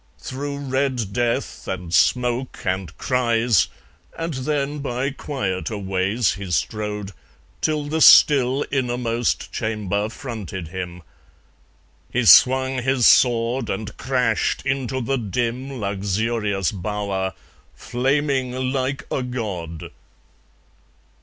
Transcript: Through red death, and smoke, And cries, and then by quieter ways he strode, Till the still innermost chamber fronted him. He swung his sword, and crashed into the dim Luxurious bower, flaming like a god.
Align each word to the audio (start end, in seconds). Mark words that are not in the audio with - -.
Through 0.17 0.57
red 0.57 1.13
death, 1.13 1.67
and 1.67 1.93
smoke, 1.93 2.65
And 2.65 2.97
cries, 2.97 3.67
and 4.17 4.33
then 4.33 4.79
by 4.79 5.11
quieter 5.11 5.77
ways 5.77 6.33
he 6.33 6.49
strode, 6.49 7.11
Till 7.61 7.83
the 7.85 8.01
still 8.01 8.65
innermost 8.71 9.51
chamber 9.53 10.09
fronted 10.09 10.69
him. 10.69 11.03
He 12.11 12.25
swung 12.25 12.81
his 12.81 13.05
sword, 13.05 13.69
and 13.69 13.95
crashed 13.97 14.65
into 14.65 15.01
the 15.01 15.17
dim 15.19 15.79
Luxurious 15.79 16.71
bower, 16.71 17.33
flaming 17.75 18.53
like 18.73 19.05
a 19.11 19.21
god. 19.21 19.91